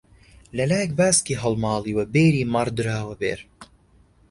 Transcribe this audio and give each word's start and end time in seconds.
لەلایەک 0.57 0.91
باسکی 0.99 1.39
هەڵماڵیوە 1.43 2.03
بێری 2.13 2.49
مەڕ 2.53 2.67
دراوە 2.77 3.15
بێر 3.21 3.39